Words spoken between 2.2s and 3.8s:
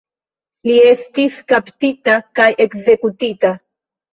kaj ekzekutita.